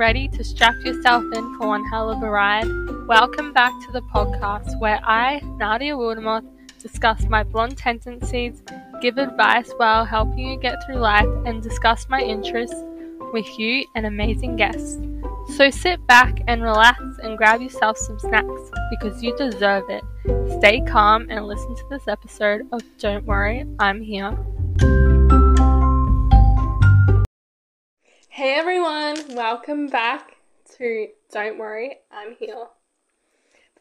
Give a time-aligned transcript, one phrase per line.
[0.00, 2.66] ready to strap yourself in for one hell of a ride?
[3.06, 6.46] Welcome back to the podcast where I, Nadia Wildermoth,
[6.80, 8.62] discuss my blonde tendencies,
[9.02, 12.82] give advice while helping you get through life, and discuss my interests
[13.34, 14.98] with you and amazing guests.
[15.58, 20.02] So sit back and relax and grab yourself some snacks because you deserve it.
[20.60, 24.34] Stay calm and listen to this episode of Don't Worry, I'm Here.
[28.40, 30.36] Hey everyone, welcome back
[30.78, 32.68] to Don't Worry, I'm Here.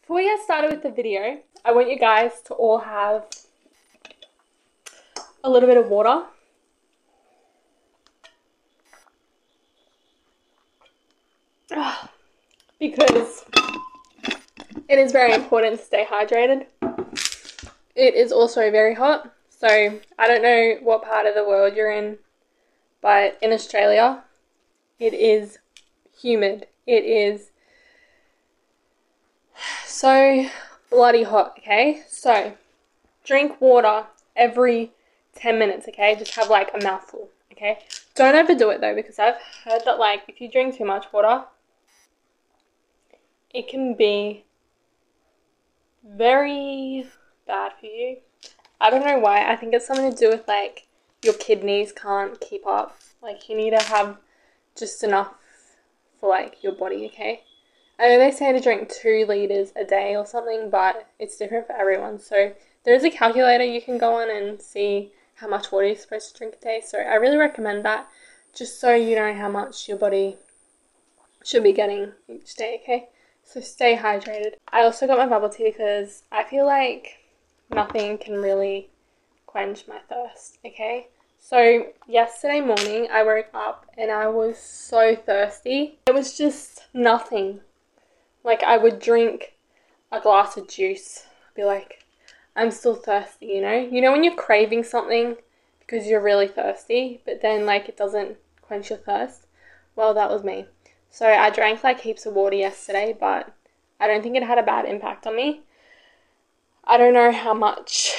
[0.02, 3.26] Before we get started with the video, I want you guys to all have
[5.46, 6.26] a little bit of water.
[11.72, 12.12] Ah,
[12.82, 13.46] because
[14.90, 16.66] it is very important to stay hydrated.
[17.96, 21.94] It is also very hot, so I don't know what part of the world you're
[21.94, 22.18] in,
[23.02, 24.26] but in Australia,
[25.00, 25.60] it is
[26.20, 26.68] humid.
[26.86, 27.52] It is
[29.86, 30.48] so
[30.90, 32.04] bloody hot, okay?
[32.08, 32.54] So,
[33.24, 34.06] drink water
[34.36, 34.92] every
[35.36, 36.16] 10 minutes, okay?
[36.16, 37.80] Just have like a mouthful, okay?
[38.16, 41.46] Don't overdo it though, because I've heard that like if you drink too much water,
[43.54, 44.46] it can be
[46.04, 47.06] very
[47.48, 48.18] bad for you.
[48.82, 49.52] I don't know why.
[49.52, 50.88] I think it's something to do with like
[51.24, 52.98] your kidneys can't keep up.
[53.22, 54.18] Like you need to have
[54.80, 55.34] just enough
[56.20, 57.44] for like your body, okay?
[58.00, 61.68] I know they say to drink two liters a day or something, but it's different
[61.68, 62.20] for everyone.
[62.20, 62.54] So
[62.86, 66.32] there is a calculator you can go on and see how much water you're supposed
[66.32, 66.82] to drink a day.
[66.86, 68.08] So I really recommend that
[68.56, 70.38] just so you know how much your body
[71.44, 73.10] should be getting each day, okay?
[73.44, 74.54] So stay hydrated.
[74.72, 77.20] I also got my bubble tea because I feel like
[77.70, 78.90] nothing can really
[79.46, 81.08] quench my thirst, okay?
[81.50, 85.98] So, yesterday morning I woke up and I was so thirsty.
[86.06, 87.62] It was just nothing.
[88.44, 89.56] Like, I would drink
[90.12, 92.06] a glass of juice, I'd be like,
[92.56, 93.74] I'm still thirsty, you know?
[93.74, 95.38] You know, when you're craving something
[95.80, 99.48] because you're really thirsty, but then, like, it doesn't quench your thirst?
[99.96, 100.68] Well, that was me.
[101.10, 103.52] So, I drank like heaps of water yesterday, but
[104.00, 105.62] I don't think it had a bad impact on me.
[106.84, 108.14] I don't know how much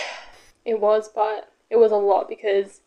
[0.64, 2.80] it was, but it was a lot because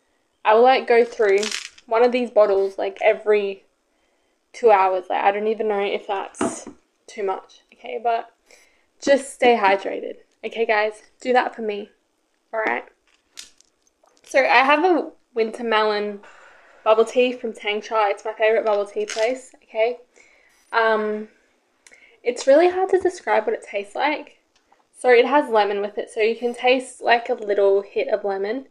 [0.46, 1.40] I will like go through
[1.86, 3.64] one of these bottles like every
[4.52, 5.06] two hours.
[5.10, 6.68] Like I don't even know if that's
[7.08, 7.62] too much.
[7.74, 8.32] Okay, but
[9.02, 10.18] just stay hydrated.
[10.46, 11.90] Okay, guys, do that for me.
[12.54, 12.86] All right.
[14.24, 16.20] So I have a winter melon
[16.84, 18.12] bubble tea from Tangcha.
[18.12, 19.54] It's my favorite bubble tea place.
[19.64, 20.00] Okay.
[20.72, 21.28] Um,
[22.24, 24.40] it's really hard to describe what it tastes like.
[24.98, 28.24] So it has lemon with it, so you can taste like a little hit of
[28.24, 28.68] lemon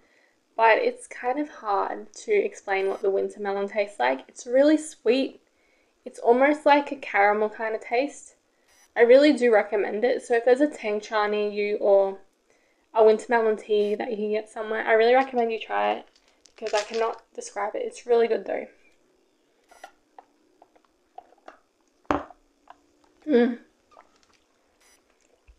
[0.57, 4.25] but it's kind of hard to explain what the winter melon tastes like.
[4.29, 5.41] It's really sweet.
[6.05, 8.35] It's almost like a caramel kind of taste.
[8.95, 10.23] I really do recommend it.
[10.23, 12.19] So if there's a Tangcha near you or
[12.93, 16.07] a winter melon tea that you can get somewhere, I really recommend you try it
[16.55, 17.83] because I cannot describe it.
[17.84, 18.67] It's really good though.
[23.27, 23.59] Mm.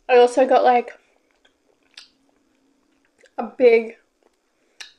[0.07, 0.91] I also got like
[3.37, 3.97] a big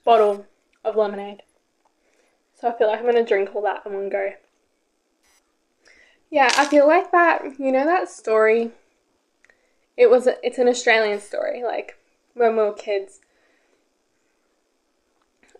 [0.04, 0.46] bottle
[0.84, 1.42] of lemonade.
[2.60, 4.32] So I feel like I'm going to drink all that in one go.
[6.30, 8.72] Yeah, I feel like that, you know that story?
[9.96, 11.96] It was, it's an Australian story, like
[12.34, 13.20] when we were kids.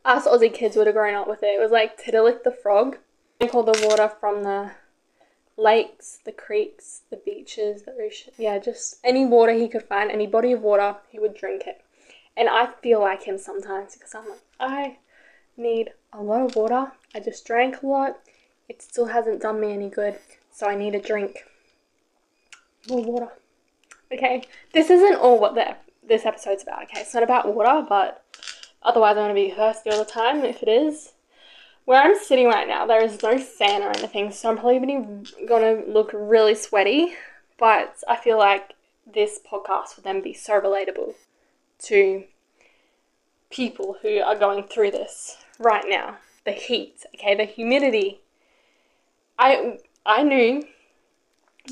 [0.04, 1.56] Us Aussie kids would have grown up with it.
[1.59, 2.99] It was like Tiddalik the frog.
[3.38, 4.72] Drink all the water from the
[5.56, 8.33] lakes, the creeks, the beaches, the ocean.
[8.37, 11.84] Yeah, just any water he could find, any body of water, he would drink it.
[12.37, 14.99] And I feel like him sometimes because I'm like, I
[15.56, 16.93] need a lot of water.
[17.15, 18.19] I just drank a lot.
[18.69, 20.19] It still hasn't done me any good.
[20.50, 21.45] So I need a drink
[22.89, 23.28] more water.
[24.13, 25.77] Okay, this isn't all what the,
[26.07, 27.01] this episode's about, okay?
[27.01, 28.22] It's not about water, but
[28.83, 31.13] otherwise I'm going to be thirsty all the time if it is.
[31.84, 34.78] Where I'm sitting right now, there is no fan or anything, so I'm probably
[35.47, 37.15] going to look really sweaty,
[37.59, 38.72] but I feel like
[39.07, 41.15] this podcast would then be so relatable
[41.80, 42.24] to
[43.50, 46.18] people who are going through this right now.
[46.44, 48.21] The heat, okay, the humidity.
[49.38, 50.65] I I knew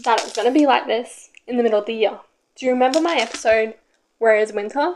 [0.04, 2.20] that it was going to be like this in the middle of the year.
[2.56, 3.74] Do you remember my episode
[4.18, 4.94] Where is Winter?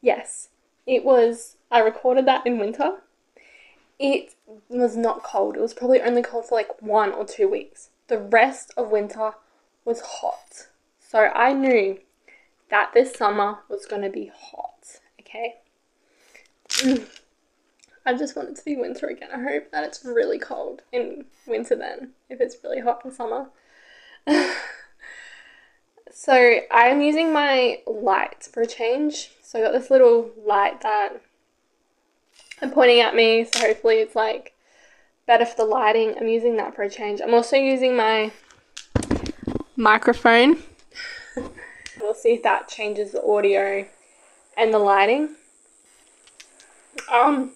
[0.00, 0.48] Yes,
[0.86, 2.98] it was I recorded that in winter.
[3.98, 4.34] It
[4.68, 5.56] was not cold.
[5.56, 7.88] It was probably only cold for like one or two weeks.
[8.08, 9.32] The rest of winter
[9.84, 10.68] was hot.
[11.00, 11.98] So I knew
[12.72, 15.56] that this summer was going to be hot, okay?
[18.06, 19.28] I just want it to be winter again.
[19.32, 23.50] I hope that it's really cold in winter then, if it's really hot in summer.
[26.10, 29.32] so I'm using my light for a change.
[29.42, 31.20] So I got this little light that
[32.62, 34.54] I'm pointing at me, so hopefully it's like
[35.26, 36.14] better for the lighting.
[36.18, 37.20] I'm using that for a change.
[37.20, 38.32] I'm also using my
[39.76, 40.56] microphone.
[42.02, 43.86] We'll see if that changes the audio
[44.56, 45.36] and the lighting.
[47.10, 47.52] Um,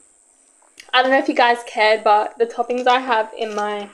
[0.93, 3.90] I don't know if you guys cared, but the toppings I have in my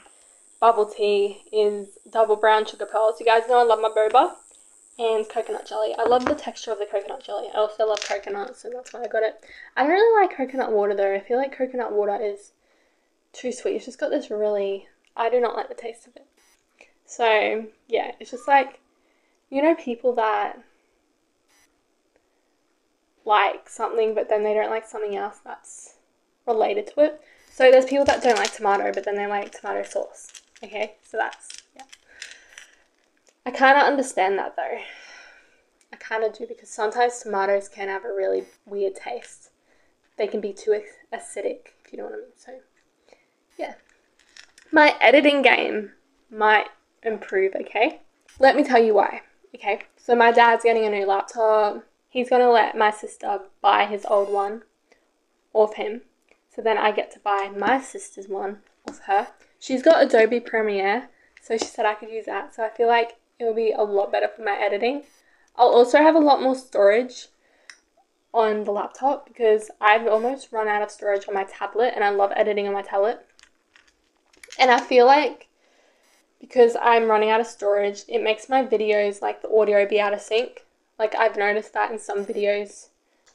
[0.60, 3.19] bubble tea is double brown sugar pearls.
[3.19, 4.34] You guys know I love my boba
[4.99, 5.94] and coconut jelly.
[5.99, 7.49] I love the texture of the coconut jelly.
[7.52, 9.44] I also love coconut, so that's why I got it.
[9.76, 11.14] I don't really like coconut water though.
[11.14, 12.52] I feel like coconut water is
[13.32, 13.76] too sweet.
[13.76, 14.87] It's just got this really.
[15.16, 16.26] I do not like the taste of it.
[17.06, 18.78] So yeah, it's just like
[19.52, 20.58] you know people that
[23.26, 25.96] like something but then they don't like something else that's
[26.46, 27.20] related to it.
[27.52, 30.32] So there's people that don't like tomato but then they like tomato sauce.
[30.64, 31.82] Okay, so that's yeah.
[33.44, 34.78] I kind of understand that though.
[35.93, 39.50] I kind of do because sometimes tomatoes can have a really weird taste.
[40.16, 40.81] They can be too
[41.12, 42.26] acidic, if you know what I mean.
[42.37, 42.52] So,
[43.58, 43.75] yeah.
[44.70, 45.93] My editing game
[46.31, 46.69] might
[47.02, 48.00] improve, okay?
[48.38, 49.20] Let me tell you why,
[49.54, 49.82] okay?
[49.96, 51.84] So, my dad's getting a new laptop.
[52.08, 54.62] He's going to let my sister buy his old one
[55.54, 56.02] off him.
[56.54, 58.58] So then I get to buy my sister's one
[58.88, 59.28] off her.
[59.58, 61.08] She's got Adobe Premiere,
[61.40, 62.54] so she said I could use that.
[62.54, 65.04] So I feel like it will be a lot better for my editing.
[65.56, 67.28] I'll also have a lot more storage
[68.34, 72.10] on the laptop because I've almost run out of storage on my tablet and I
[72.10, 73.26] love editing on my tablet.
[74.58, 75.49] And I feel like
[76.43, 80.12] because I'm running out of storage, it makes my videos like the audio be out
[80.12, 80.67] of sync.
[80.99, 82.89] Like I've noticed that in some videos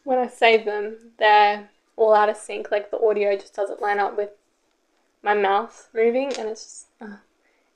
[0.04, 2.70] when I save them, they're all out of sync.
[2.70, 4.32] Like the audio just doesn't line up with
[5.24, 7.18] my mouth moving and it's just, uh,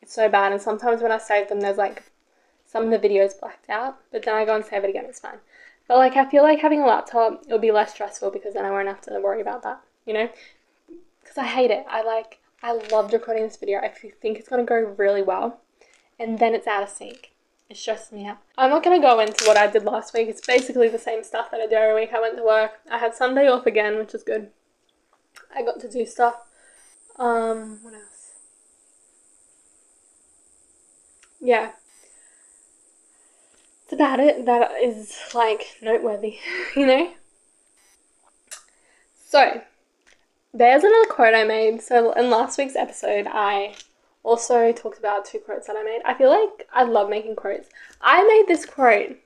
[0.01, 0.51] it's so bad.
[0.51, 2.11] And sometimes when I save them, there's like
[2.67, 5.21] some of the videos blacked out, but then I go and save it again, it's
[5.21, 5.39] fine.
[5.87, 8.71] But like, I feel like having a laptop, it'll be less stressful because then I
[8.71, 10.29] won't have to worry about that, you know?
[11.21, 11.85] Because I hate it.
[11.89, 13.79] I like, I loved recording this video.
[13.79, 15.61] I think it's going to go really well.
[16.19, 17.31] And then it's out of sync.
[17.69, 18.37] It stresses me out.
[18.57, 20.27] I'm not going to go into what I did last week.
[20.27, 22.11] It's basically the same stuff that I do every week.
[22.13, 22.71] I went to work.
[22.89, 24.49] I had Sunday off again, which is good.
[25.55, 26.35] I got to do stuff.
[27.17, 28.03] Um, what else?
[31.39, 31.71] Yeah,
[33.91, 36.37] It's about it that is like noteworthy,
[36.77, 37.11] you know?
[39.27, 39.61] So,
[40.53, 41.81] there's another quote I made.
[41.81, 43.75] So, in last week's episode, I
[44.23, 46.01] also talked about two quotes that I made.
[46.05, 47.69] I feel like I love making quotes.
[48.01, 49.17] I made this quote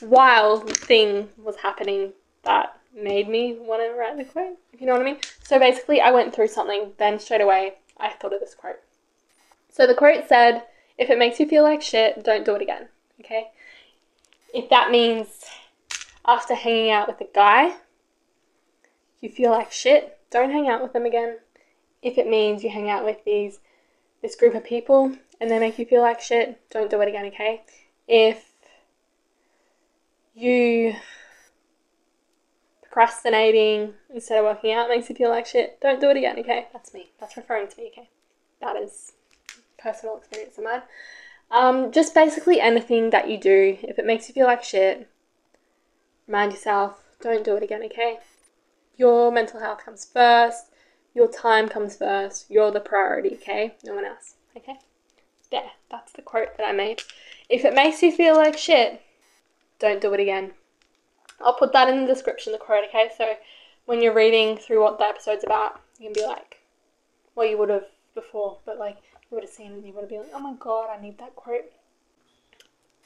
[0.00, 2.12] while thing was happening
[2.42, 5.20] that made me want to write the quote, if you know what I mean.
[5.42, 8.80] So basically, I went through something, then straight away, I thought of this quote.
[9.70, 10.64] So the quote said,
[10.98, 12.88] If it makes you feel like shit, don't do it again
[13.24, 13.50] okay?
[14.52, 15.44] If that means
[16.26, 17.74] after hanging out with a guy,
[19.22, 21.38] you feel like shit, don't hang out with them again.
[22.02, 23.60] If it means you hang out with these
[24.20, 27.26] this group of people and they make you feel like shit, don't do it again,
[27.26, 27.62] okay?
[28.06, 28.52] If
[30.34, 30.94] you
[32.82, 36.66] procrastinating instead of working out makes you feel like shit, don't do it again, okay?
[36.72, 37.10] That's me.
[37.18, 38.10] That's referring to me, okay?
[38.60, 39.12] That is
[39.78, 40.82] personal experience of mine.
[41.50, 45.08] Um, just basically anything that you do, if it makes you feel like shit,
[46.26, 48.18] remind yourself, don't do it again, okay?
[48.96, 50.66] Your mental health comes first,
[51.14, 53.74] your time comes first, you're the priority, okay?
[53.84, 54.78] No one else, okay?
[55.50, 57.02] There, that's the quote that I made.
[57.48, 59.02] If it makes you feel like shit,
[59.78, 60.52] don't do it again.
[61.40, 63.10] I'll put that in the description, the quote, okay?
[63.16, 63.34] So
[63.84, 66.58] when you're reading through what the episode's about, you can be like,
[67.34, 68.98] well, you would have before, but like,
[69.30, 71.00] you would have seen it and you would have been like, oh my god, I
[71.00, 71.72] need that quote.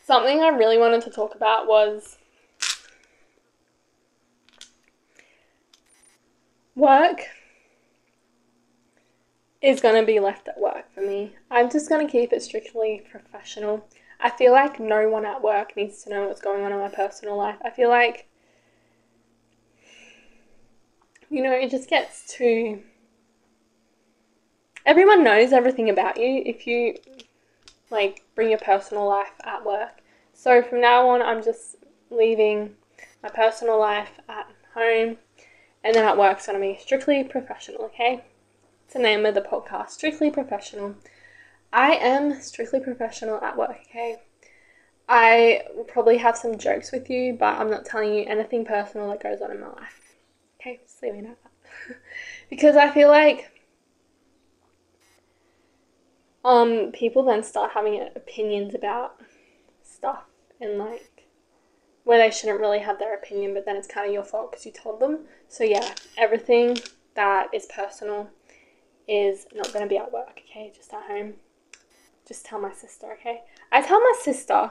[0.05, 2.19] Something I really wanted to talk about was
[6.77, 7.23] work
[9.61, 11.35] is going to be left at work for me.
[11.51, 13.89] I'm just going to keep it strictly professional.
[14.21, 16.89] I feel like no one at work needs to know what's going on in my
[16.89, 17.57] personal life.
[17.65, 18.29] I feel like,
[21.29, 22.83] you know, it just gets too
[24.87, 26.95] everyone knows everything about you if you
[27.91, 30.01] like bring your personal life at work.
[30.33, 31.77] So from now on, I'm just
[32.11, 32.75] leaving
[33.23, 35.19] my personal life at home,
[35.87, 37.83] and then at work, it's gonna be strictly professional.
[37.85, 38.25] Okay,
[38.85, 40.97] it's the name of the podcast, strictly professional.
[41.73, 43.79] I am strictly professional at work.
[43.89, 44.17] Okay.
[45.09, 49.09] I will probably have some jokes with you, but I'm not telling you anything personal
[49.11, 50.17] that goes on in my life.
[50.61, 51.97] Okay, just leaving it at that.
[52.51, 53.53] because I feel like
[56.45, 59.21] um people then start having opinions about
[59.85, 60.25] stuff
[60.61, 61.16] and like
[62.07, 64.65] where they shouldn't really have their opinion, but then it's kind of your fault because
[64.65, 65.19] you told them.
[65.49, 66.79] So yeah, everything
[67.15, 68.31] that is personal
[69.09, 70.73] is not going to be at work, okay?
[70.73, 71.35] Just at home.
[72.25, 73.43] Just tell my sister, okay?
[73.73, 74.71] I tell my sister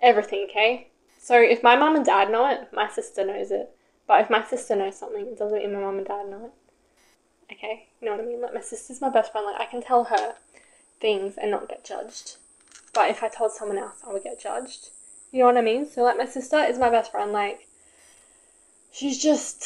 [0.00, 0.88] everything, okay?
[1.18, 3.70] So if my mum and dad know it, my sister knows it.
[4.06, 7.54] But if my sister knows something, it doesn't mean my mum and dad know it.
[7.54, 7.88] Okay?
[8.02, 8.42] You know what I mean?
[8.42, 9.46] Like my sister's my best friend.
[9.46, 10.34] Like I can tell her
[11.00, 12.36] things and not get judged.
[12.92, 14.90] But if I told someone else, I would get judged.
[15.32, 15.88] You know what I mean?
[15.88, 17.32] So like my sister is my best friend.
[17.32, 17.66] Like
[18.92, 19.64] she's just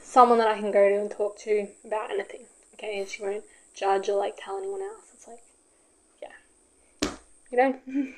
[0.00, 2.42] someone that I can go to and talk to about anything.
[2.74, 3.44] Okay, and she won't
[3.74, 5.10] judge or like tell anyone else.
[5.12, 5.42] It's like,
[6.22, 7.10] yeah,
[7.50, 7.78] you know.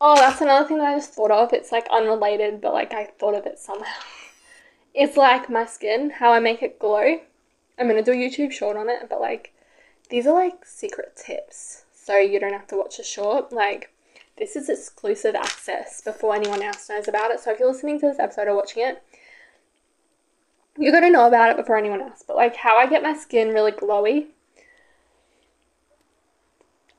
[0.00, 1.52] oh, that's another thing that I just thought of.
[1.52, 4.00] It's like unrelated, but like I thought of it somehow.
[4.94, 7.20] it's like my skin, how I make it glow.
[7.78, 9.52] I'm gonna do a YouTube short on it, but like
[10.10, 13.52] these are like secret tips, so you don't have to watch a short.
[13.52, 13.92] Like
[14.38, 17.40] this is exclusive access before anyone else knows about it.
[17.40, 19.02] So if you're listening to this episode or watching it,
[20.78, 22.22] you're gonna know about it before anyone else.
[22.26, 24.26] But like how I get my skin really glowy.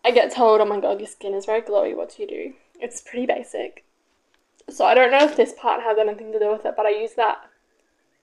[0.03, 2.53] I get told, oh my god, your skin is very glowy, what do you do?
[2.79, 3.83] It's pretty basic.
[4.69, 6.89] So I don't know if this part has anything to do with it, but I
[6.89, 7.49] use that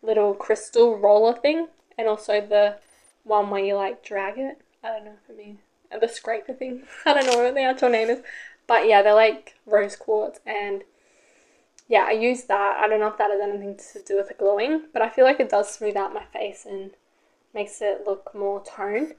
[0.02, 2.76] little crystal roller thing and also the
[3.24, 4.60] one where you like drag it.
[4.82, 5.60] I don't know if it means
[5.92, 6.82] uh, the scraper thing.
[7.06, 8.20] I don't know what the actual name is.
[8.66, 10.84] But yeah, they're like rose quartz and
[11.88, 12.80] yeah, I use that.
[12.82, 15.24] I don't know if that has anything to do with the glowing, but I feel
[15.24, 16.92] like it does smooth out my face and
[17.52, 19.14] makes it look more toned.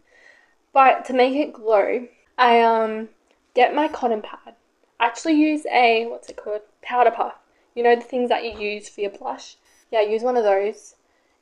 [0.74, 3.10] But to make it glow, I um
[3.54, 4.56] get my cotton pad.
[5.00, 6.62] I actually use a what's it called?
[6.82, 7.36] Powder puff.
[7.76, 9.58] You know the things that you use for your blush?
[9.92, 10.96] Yeah, I use one of those.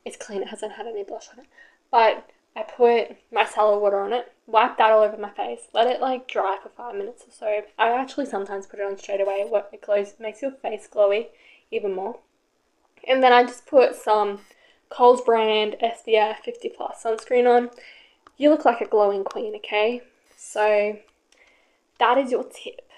[0.04, 1.46] It's clean, it hasn't had any blush on it.
[1.90, 6.00] But I put micellar water on it, wipe that all over my face, let it
[6.00, 7.62] like dry for five minutes or so.
[7.78, 9.48] I actually sometimes put it on straight away.
[9.72, 11.28] It glows, makes your face glowy
[11.70, 12.18] even more.
[13.06, 14.40] And then I just put some
[14.90, 17.70] Coles brand SPF 50 plus sunscreen on.
[18.36, 20.02] You look like a glowing queen, okay?
[20.36, 20.98] So
[21.98, 22.90] that is your tip.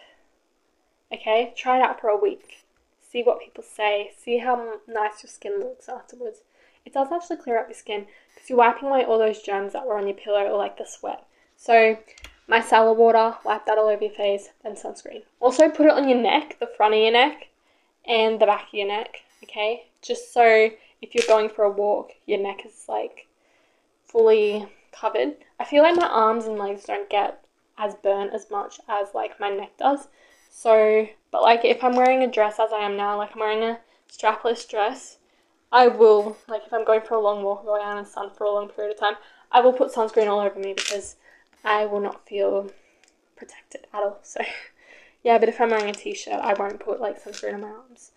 [1.13, 2.65] Okay, try it out for a week.
[3.01, 4.13] See what people say.
[4.19, 6.41] See how nice your skin looks afterwards.
[6.85, 9.87] It does actually clear up your skin because you're wiping away all those germs that
[9.87, 11.25] were on your pillow or like the sweat.
[11.57, 11.99] So
[12.49, 15.23] micellar water, wipe that all over your face, then sunscreen.
[15.41, 17.49] Also put it on your neck, the front of your neck,
[18.07, 19.87] and the back of your neck, okay?
[20.03, 20.71] Just so
[21.03, 23.27] if you're going for a walk, your neck is like
[24.05, 25.35] fully covered.
[25.59, 27.43] I feel like my arms and legs don't get
[27.79, 30.09] as burnt as much as like my neck does.
[30.51, 33.63] So, but like if I'm wearing a dress as I am now, like I'm wearing
[33.63, 35.19] a strapless dress,
[35.73, 38.31] I will, like if I'm going for a long walk, going out in the sun
[38.31, 39.17] for a long period of time,
[39.53, 41.17] I will put sunscreen all over me because
[41.67, 42.71] I will not feel
[43.35, 44.21] protected at all.
[44.23, 44.41] So,
[45.25, 48.13] yeah, but if I'm wearing a t-shirt, I won't put like sunscreen on my arms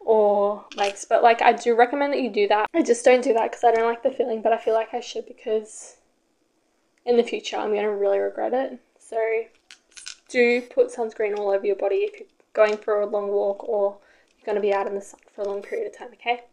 [0.00, 1.04] or legs.
[1.08, 2.68] But like, I do recommend that you do that.
[2.74, 4.94] I just don't do that because I don't like the feeling, but I feel like
[4.94, 5.98] I should because
[7.04, 8.80] in the future I'm gonna really regret it.
[8.98, 9.18] So,
[10.28, 13.98] do put sunscreen all over your body if you're going for a long walk or
[14.38, 16.08] you're gonna be out in the sun for a long period of time.
[16.14, 16.44] Okay.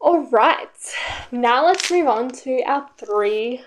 [0.00, 0.68] All right,
[1.32, 3.64] now let's move on to our three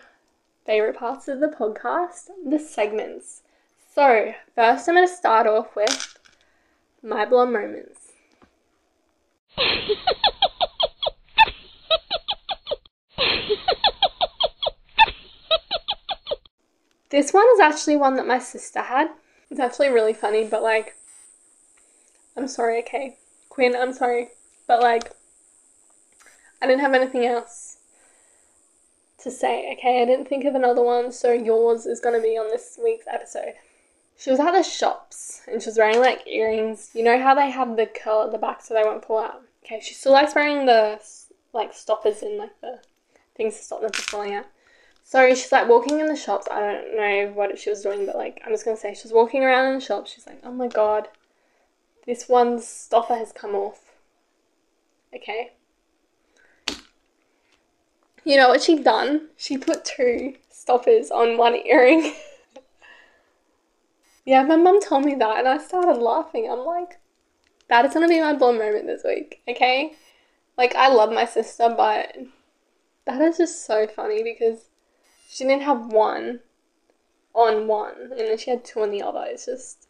[0.65, 3.41] favorite parts of the podcast the segments.
[3.93, 6.17] So, first, I'm going to start off with
[7.03, 8.13] my blonde moments.
[17.09, 19.09] this one is actually one that my sister had.
[19.49, 20.95] It's actually really funny, but like,
[22.37, 23.17] I'm sorry, okay?
[23.49, 24.29] Quinn, I'm sorry.
[24.67, 25.11] But like,
[26.61, 27.70] I didn't have anything else
[29.23, 30.01] to say, okay?
[30.01, 33.07] I didn't think of another one, so yours is going to be on this week's
[33.07, 33.53] episode.
[34.17, 36.91] She was at the shops and she was wearing like earrings.
[36.93, 39.41] You know how they have the curl at the back so they won't pull out?
[39.65, 40.99] Okay, she still likes wearing the
[41.53, 42.79] like stoppers in like the
[43.35, 44.45] things to stop them from falling out.
[45.03, 46.47] So she's like walking in the shops.
[46.51, 49.13] I don't know what she was doing, but like I'm just gonna say she was
[49.13, 50.05] walking around in the shop.
[50.07, 51.07] She's like, oh my god,
[52.05, 53.95] this one's stopper has come off.
[55.15, 55.53] Okay,
[58.23, 59.29] you know what she done?
[59.37, 62.13] She put two stoppers on one earring.
[64.25, 66.49] yeah, my mum told me that and I started laughing.
[66.49, 66.99] I'm like,
[67.67, 69.93] that is gonna be my blonde moment this week, okay?
[70.57, 72.15] Like, I love my sister, but
[73.05, 74.69] that is just so funny because
[75.27, 76.41] she didn't have one
[77.33, 79.23] on one and then she had two on the other.
[79.27, 79.87] It's just.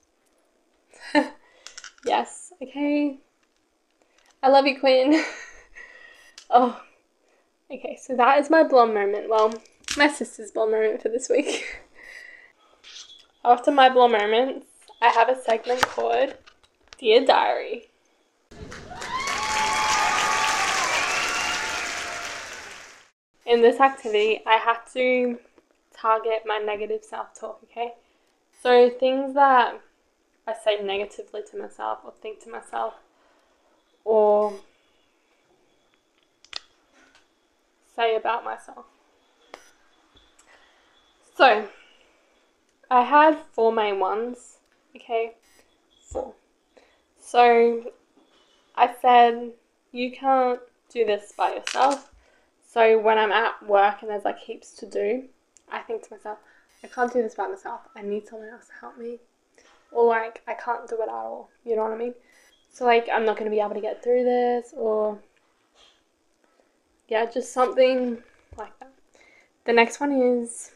[2.05, 3.19] yes, okay.
[4.43, 5.21] I love you, Queen.
[6.53, 6.81] Oh,
[7.73, 9.29] okay, so that is my blonde moment.
[9.29, 9.53] Well,
[9.97, 11.65] my sister's blonde moment for this week.
[13.45, 14.67] After my blonde moments,
[15.01, 16.35] I have a segment called
[16.99, 17.87] Dear Diary.
[23.45, 25.39] In this activity, I had to
[25.95, 27.93] target my negative self talk, okay?
[28.61, 29.81] So, things that
[30.47, 32.93] I say negatively to myself or think to myself
[34.05, 34.53] or
[37.95, 38.85] say about myself.
[41.35, 41.67] So,
[42.89, 44.57] I had four main ones,
[44.95, 45.33] okay?
[46.09, 46.33] Four.
[47.19, 47.91] So,
[48.75, 49.51] I said,
[49.91, 52.11] you can't do this by yourself.
[52.67, 55.23] So, when I'm at work and there's like heaps to do,
[55.71, 56.39] I think to myself,
[56.83, 57.81] I can't do this by myself.
[57.95, 59.19] I need someone else to help me.
[59.91, 61.49] Or like, I can't do it at all.
[61.65, 62.13] You know what I mean?
[62.71, 65.19] So, like, I'm not going to be able to get through this, or
[67.11, 68.23] yeah, just something
[68.57, 68.93] like that.
[69.65, 70.71] The next one is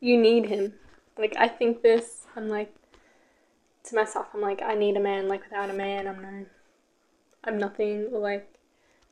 [0.00, 0.74] you need him.
[1.16, 2.74] Like, I think this, I'm like,
[3.84, 5.28] to myself, I'm like, I need a man.
[5.28, 6.46] Like, without a man, I'm no,
[7.44, 8.08] I'm nothing.
[8.12, 8.52] Or like,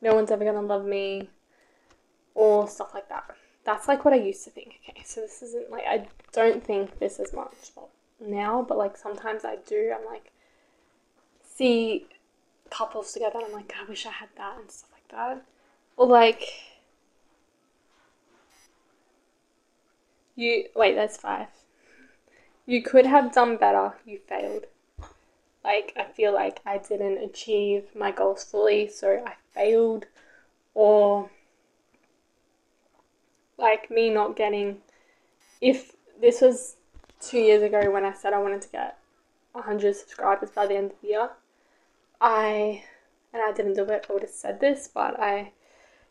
[0.01, 1.29] no one's ever gonna love me,
[2.33, 3.23] or stuff like that.
[3.63, 4.81] That's like what I used to think.
[4.89, 7.71] Okay, so this isn't like I don't think this as much
[8.19, 9.95] now, but like sometimes I do.
[9.97, 10.33] I'm like,
[11.41, 12.05] see
[12.69, 14.91] couples together, and I'm like, I wish I had that and stuff
[15.97, 16.43] Or like,
[20.35, 21.47] you wait, that's five.
[22.65, 23.93] You could have done better.
[24.05, 24.65] You failed.
[25.63, 30.05] Like I feel like I didn't achieve my goals fully, so I failed,
[30.73, 31.29] or
[33.57, 34.77] like me not getting.
[35.61, 36.75] If this was
[37.19, 38.99] two years ago when I said I wanted to get
[39.53, 41.29] 100 subscribers by the end of the year,
[42.21, 42.83] I
[43.35, 45.51] and I didn't do it, I would have said this, but I,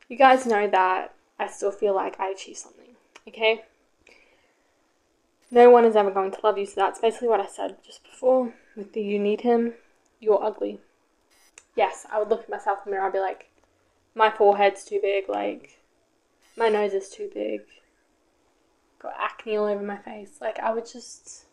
[0.09, 2.97] you guys know that I still feel like I achieved something.
[3.27, 3.63] Okay.
[5.51, 8.05] No one is ever going to love you, so that's basically what I said just
[8.05, 9.73] before with the you need him,
[10.21, 10.81] you're ugly.
[11.75, 13.49] Yes, I would look at myself in the mirror, I'd be like,
[14.15, 15.81] my forehead's too big, like,
[16.57, 17.63] my nose is too big,
[19.01, 20.39] got acne all over my face.
[20.43, 21.47] Like, I would just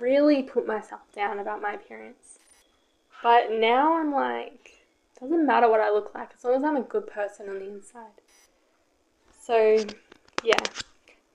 [0.00, 2.38] really put myself down about my appearance.
[3.22, 4.86] But now I'm like,
[5.20, 7.68] doesn't matter what I look like as long as I'm a good person on the
[7.68, 8.20] inside.
[9.42, 9.76] So,
[10.42, 10.62] yeah.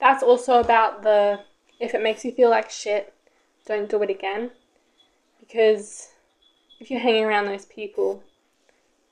[0.00, 1.40] That's also about the
[1.78, 3.12] if it makes you feel like shit,
[3.66, 4.50] don't do it again.
[5.40, 6.08] Because
[6.80, 8.22] if you're hanging around those people,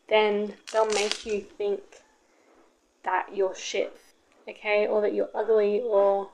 [0.09, 1.81] then they'll make you think
[3.05, 3.97] that you're shit,
[4.49, 4.87] okay?
[4.87, 6.31] Or that you're ugly or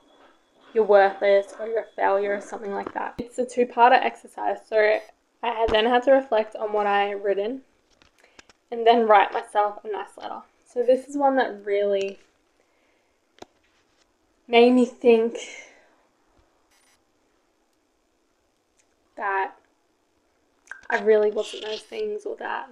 [0.73, 3.15] you're worthless or you're a failure or something like that.
[3.17, 4.57] It's a two parter exercise.
[4.67, 4.99] So
[5.43, 7.61] I then had to reflect on what I had written
[8.71, 10.41] and then write myself a nice letter.
[10.65, 12.19] So this is one that really
[14.47, 15.37] made me think
[19.17, 19.53] that
[20.89, 22.71] I really wasn't those things or that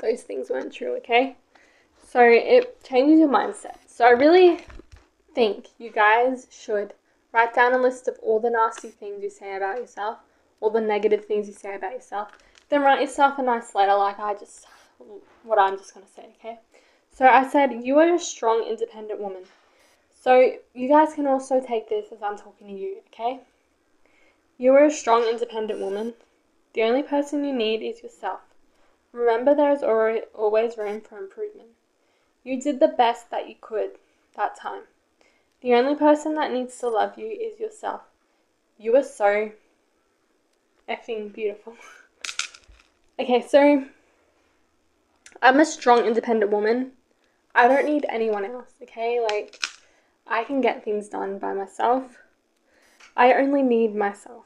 [0.00, 1.36] those things weren't true, okay?
[2.06, 3.76] So it changes your mindset.
[3.86, 4.60] So I really
[5.36, 6.94] think you guys should
[7.30, 10.16] write down a list of all the nasty things you say about yourself,
[10.62, 12.28] all the negative things you say about yourself.
[12.70, 14.66] Then write yourself a nice letter like I just
[15.44, 16.58] what I'm just gonna say, okay?
[17.12, 19.42] So I said you are a strong, independent woman.
[20.18, 23.40] So you guys can also take this as I'm talking to you, okay?
[24.56, 26.14] You are a strong, independent woman.
[26.72, 28.40] The only person you need is yourself.
[29.12, 31.68] Remember, there is always room for improvement.
[32.42, 33.98] You did the best that you could
[34.34, 34.84] that time.
[35.60, 38.02] The only person that needs to love you is yourself.
[38.78, 39.52] You are so
[40.88, 41.76] effing beautiful.
[43.18, 43.84] okay, so
[45.42, 46.92] I'm a strong, independent woman.
[47.54, 49.20] I don't need anyone else, okay?
[49.20, 49.62] Like,
[50.26, 52.18] I can get things done by myself.
[53.16, 54.44] I only need myself.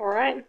[0.00, 0.44] Alright?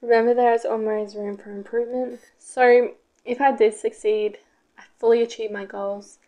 [0.00, 2.20] Remember there is always room for improvement.
[2.38, 2.92] So
[3.24, 4.38] if I did succeed,
[4.78, 6.18] I fully achieved my goals,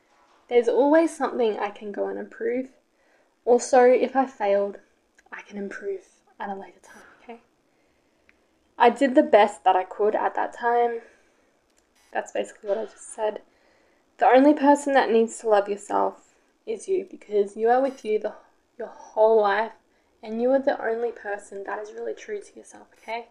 [0.49, 2.71] there's always something I can go and improve.
[3.45, 4.79] Also, if I failed,
[5.33, 6.03] I can improve
[6.41, 7.41] at a later time, okay?
[8.79, 11.01] I did the best that I could at that time.
[12.13, 13.43] That's basically what I just said.
[14.19, 16.35] The only person that needs to love yourself
[16.67, 18.35] is you because you are with you the
[18.79, 19.73] your whole life
[20.23, 23.29] and you are the only person that is really true to yourself, okay?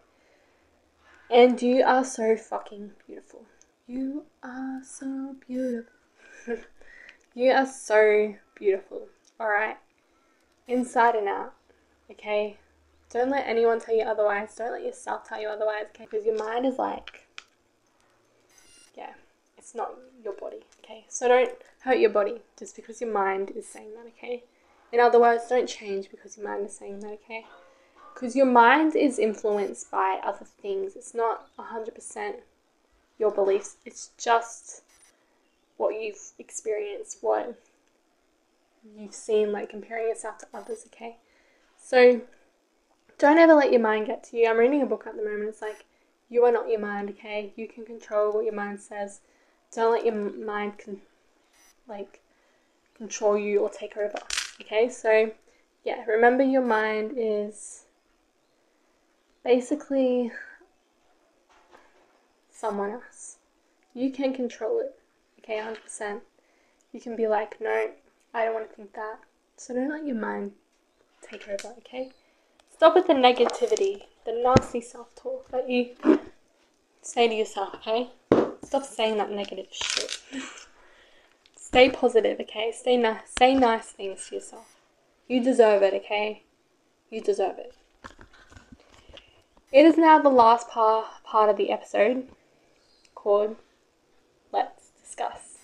[1.30, 3.46] And you are so fucking beautiful.
[3.86, 5.94] You are so beautiful.
[7.38, 9.08] you are so beautiful,
[9.40, 9.78] alright?
[10.68, 11.54] Inside and out,
[12.10, 12.58] okay?
[13.12, 14.56] Don't let anyone tell you otherwise.
[14.56, 16.08] Don't let yourself tell you otherwise, okay?
[16.10, 17.28] Because your mind is like,
[18.98, 19.12] yeah,
[19.56, 19.92] it's not
[20.24, 21.06] your body, okay?
[21.10, 24.44] So don't hurt your body just because your mind is saying that, okay?
[24.92, 27.46] In other words, don't change because your mind is saying that, okay?
[28.16, 30.96] Because your mind is influenced by other things.
[30.96, 32.32] It's not 100%
[33.20, 34.82] your beliefs, it's just
[35.78, 37.58] what you've experienced, what
[38.98, 41.18] you've seen, like comparing yourself to others, okay?
[41.78, 42.22] So
[43.18, 44.48] don't ever let your mind get to you.
[44.48, 45.50] I'm reading a book at the moment.
[45.50, 45.86] It's like,
[46.30, 47.54] you are not your mind, okay?
[47.56, 49.22] You can control what your mind says.
[49.74, 51.02] Don't let your mind con-
[51.88, 52.22] like
[52.96, 54.18] control you or take over.
[54.62, 55.32] Okay, so
[55.84, 57.86] yeah, remember your mind is
[59.44, 60.32] basically
[62.52, 63.38] someone else.
[63.94, 65.00] You can control it.
[65.50, 66.20] Okay, 100%.
[66.92, 67.92] You can be like, no,
[68.34, 69.20] I don't want to think that.
[69.56, 70.52] So don't let your mind
[71.22, 72.12] take over, okay?
[72.70, 75.92] Stop with the negativity, the nasty self talk that you
[77.02, 78.10] say to yourself, okay?
[78.62, 80.20] Stop saying that negative shit.
[81.56, 82.74] Stay positive, okay?
[82.76, 83.22] Stay nice.
[83.40, 84.76] Say nice things to yourself.
[85.30, 86.44] You deserve it, okay?
[87.10, 87.74] You deserve it.
[89.72, 92.28] It is now the last part part of the episode
[93.16, 93.56] called
[95.18, 95.58] Discuss.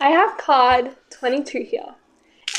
[0.00, 1.94] I have card 22 here.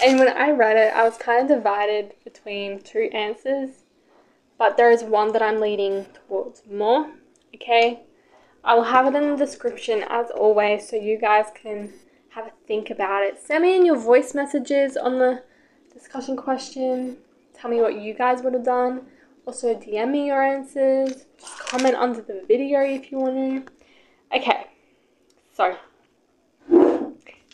[0.03, 3.83] And when I read it, I was kind of divided between two answers,
[4.57, 7.11] but there is one that I'm leaning towards more.
[7.53, 8.03] Okay,
[8.63, 11.93] I will have it in the description as always, so you guys can
[12.29, 13.39] have a think about it.
[13.39, 15.43] Send me in your voice messages on the
[15.93, 17.17] discussion question.
[17.53, 19.07] Tell me what you guys would have done.
[19.45, 21.25] Also, DM me your answers.
[21.37, 24.37] Just comment under the video if you want to.
[24.37, 24.67] Okay,
[25.53, 25.75] so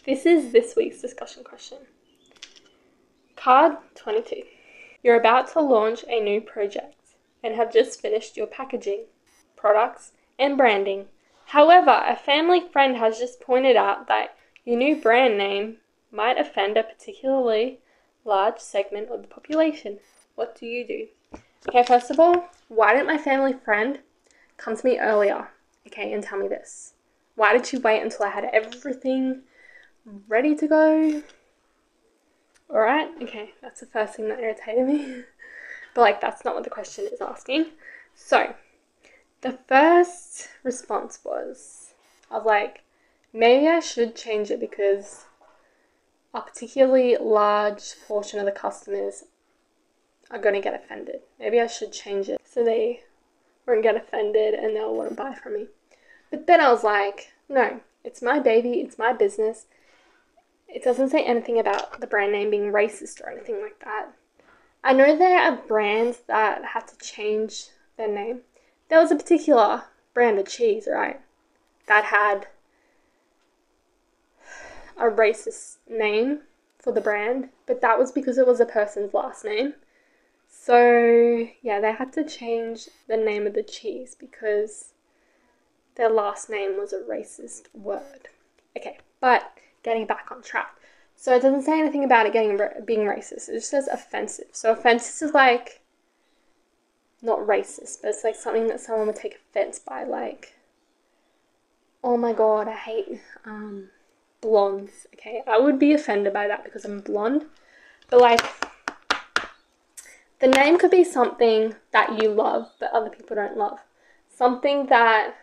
[0.05, 1.79] this is this week's discussion question.
[3.35, 4.43] Card 22.
[5.01, 9.05] You're about to launch a new project and have just finished your packaging,
[9.55, 11.07] products, and branding.
[11.45, 15.77] However, a family friend has just pointed out that your new brand name
[16.11, 17.79] might offend a particularly
[18.25, 19.97] large segment of the population.
[20.35, 21.07] What do you do?
[21.67, 23.99] Okay, first of all, why didn't my family friend
[24.57, 25.49] come to me earlier,
[25.87, 26.93] okay, and tell me this?
[27.35, 29.43] Why did she wait until I had everything
[30.27, 31.23] ready to go.
[32.69, 35.23] Alright, okay, that's the first thing that irritated me.
[35.95, 37.67] but like that's not what the question is asking.
[38.15, 38.55] So
[39.41, 41.93] the first response was
[42.29, 42.83] I was like,
[43.33, 45.25] maybe I should change it because
[46.33, 49.23] a particularly large portion of the customers
[50.31, 51.21] are going to get offended.
[51.39, 53.01] Maybe I should change it so they
[53.67, 55.67] won't get offended and they'll want to buy from me.
[56.29, 59.65] But then I was like, no, it's my baby, it's my business.
[60.67, 64.09] It doesn't say anything about the brand name being racist or anything like that.
[64.83, 68.41] I know there are brands that had to change their name.
[68.87, 71.19] There was a particular brand of cheese, right,
[71.87, 72.47] that had
[74.97, 76.41] a racist name
[76.77, 79.73] for the brand, but that was because it was a person's last name.
[80.69, 84.93] So, yeah, they had to change the name of the cheese because
[85.95, 88.29] their last name was a racist word.
[88.77, 89.51] Okay, but
[89.81, 90.75] getting back on track.
[91.15, 93.49] So it doesn't say anything about it getting being racist.
[93.49, 94.49] It just says offensive.
[94.51, 95.81] So offensive is like
[97.23, 100.03] not racist, but it's like something that someone would take offense by.
[100.03, 100.53] Like,
[102.03, 103.89] oh my god, I hate um,
[104.39, 105.07] blondes.
[105.15, 107.45] Okay, I would be offended by that because I'm blonde.
[108.11, 108.68] But like,
[110.39, 113.79] the name could be something that you love, but other people don't love.
[114.33, 115.35] Something that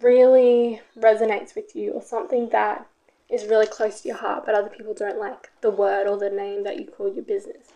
[0.00, 2.86] really resonates with you or something that
[3.28, 6.30] is really close to your heart, but other people don't like the word or the
[6.30, 7.68] name that you call your business.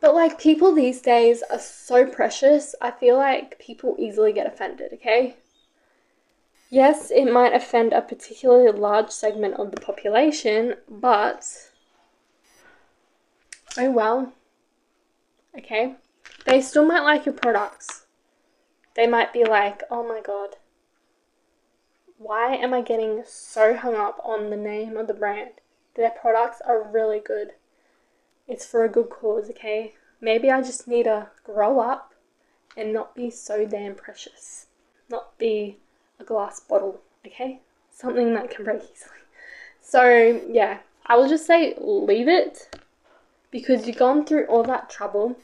[0.00, 4.92] But like people these days are so precious, I feel like people easily get offended,
[4.94, 5.36] okay?
[6.70, 11.70] Yes, it might offend a particularly large segment of the population, but
[13.78, 14.32] oh well.
[15.56, 15.94] Okay?
[16.46, 18.06] They still might like your products.
[18.94, 20.56] They might be like, oh my god,
[22.18, 25.52] why am I getting so hung up on the name of the brand?
[25.94, 27.52] Their products are really good.
[28.46, 29.94] It's for a good cause, okay?
[30.20, 32.14] Maybe I just need to grow up
[32.76, 34.66] and not be so damn precious.
[35.08, 35.78] Not be
[36.18, 37.60] a glass bottle, okay?
[37.90, 39.18] Something that can break easily.
[39.80, 42.74] So, yeah, I will just say leave it
[43.54, 45.36] because you've gone through all that trouble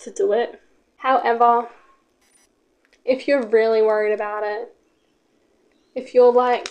[0.00, 0.60] to do it.
[0.96, 1.68] However,
[3.04, 4.74] if you're really worried about it,
[5.94, 6.66] if you're like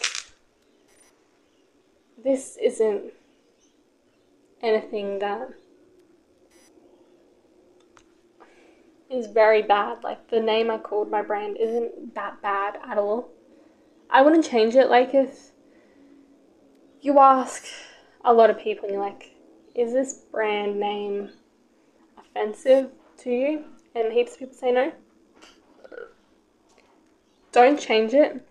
[2.22, 3.14] this isn't
[4.62, 5.48] anything that
[9.10, 10.04] is very bad.
[10.04, 13.30] Like the name I called my brand isn't that bad at all.
[14.10, 14.90] I wouldn't change it.
[14.90, 15.52] Like if
[17.00, 17.64] you ask
[18.26, 19.35] a lot of people and you're like,
[19.76, 21.30] is this brand name
[22.18, 23.66] offensive to you?
[23.94, 24.92] And heaps of people say no.
[27.52, 28.46] Don't change it.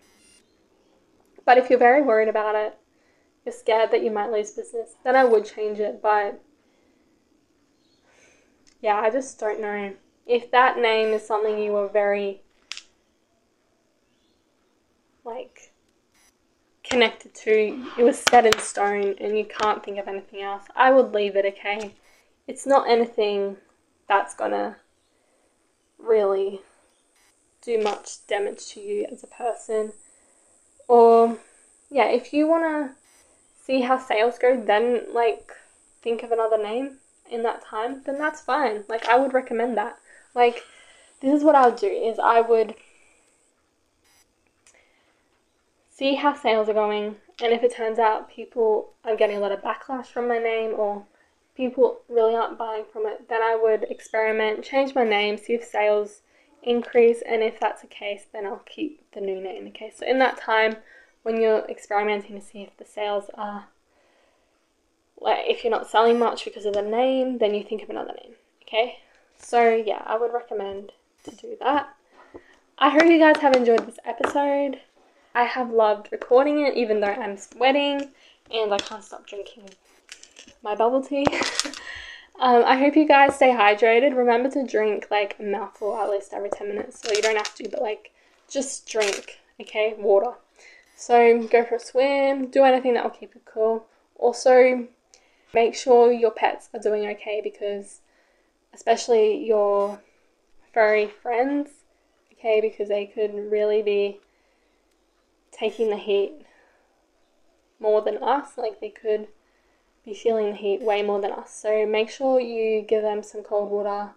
[1.45, 2.79] But if you're very worried about it,
[3.45, 6.01] you're scared that you might lose business, then I would change it.
[6.01, 6.41] But
[8.81, 9.95] yeah, I just don't know.
[10.27, 12.43] If that name is something you were very
[15.25, 15.54] like
[16.95, 20.93] connected to, it was set in stone and you can't think of anything else, I
[20.93, 21.93] would leave it, okay?
[22.47, 23.57] It's not anything
[24.09, 24.77] that's gonna
[25.99, 26.61] really
[27.63, 29.93] do much damage to you as a person.
[30.87, 31.37] Or,
[31.91, 32.95] yeah, if you wanna
[33.61, 35.51] see how sales go, then like
[36.01, 38.85] think of another name in that time, then that's fine.
[38.89, 39.99] Like I would recommend that.
[40.33, 40.63] Like
[41.21, 42.77] this is what I would do is I would
[45.97, 49.53] see how sales are going and if it turns out people are getting a lot
[49.53, 51.05] of backlash from my name or
[51.57, 55.65] people really aren't buying from it, then I would experiment, change my name, see if
[55.65, 56.23] sales
[56.63, 59.67] increase, and if that's the case, then I'll keep the new name.
[59.69, 60.77] Okay, so in that time,
[61.23, 63.67] when you're experimenting to see if the sales are
[65.21, 68.15] like if you're not selling much because of the name, then you think of another
[68.23, 68.35] name.
[68.63, 68.99] Okay,
[69.39, 70.93] so yeah, I would recommend
[71.25, 71.95] to do that.
[72.79, 74.81] I hope you guys have enjoyed this episode.
[75.35, 78.11] I have loved recording it, even though I'm sweating
[78.53, 79.71] and I can't stop drinking
[80.63, 81.27] my bubble tea.
[82.41, 84.17] um, I hope you guys stay hydrated.
[84.17, 87.01] Remember to drink like a mouthful at least every 10 minutes.
[87.01, 88.13] So you don't have to, but like
[88.49, 89.95] just drink, okay?
[89.99, 90.35] Water.
[90.97, 93.87] So go for a swim, do anything that will keep you cool.
[94.17, 94.87] Also,
[95.53, 98.01] make sure your pets are doing okay because,
[98.73, 100.01] especially your
[100.73, 101.71] furry friends,
[102.33, 104.21] okay, because they could really be
[105.57, 106.33] taking the heat
[107.81, 108.57] more than us.
[108.57, 109.29] Like they could
[110.05, 111.55] be feeling the heat way more than us.
[111.55, 114.11] So make sure you give them some cold water.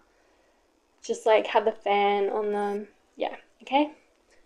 [1.04, 2.88] Just like have the fan on them.
[3.15, 3.91] Yeah, okay?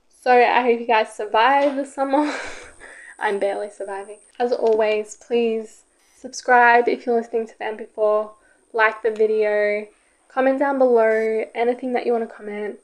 [0.09, 2.31] So I hope you guys survive the summer.
[3.19, 4.19] I'm barely surviving.
[4.39, 5.83] As always, please
[6.15, 8.31] subscribe if you're listening to them before,
[8.73, 9.87] like the video,
[10.27, 12.77] comment down below anything that you want to comment.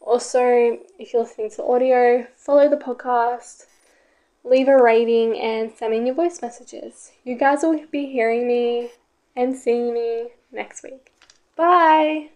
[0.00, 3.66] Also, if you're listening to audio, follow the podcast,
[4.44, 7.12] leave a rating, and send me your voice messages.
[7.24, 8.90] You guys will be hearing me
[9.36, 11.12] and seeing me next week.
[11.54, 12.30] Bye!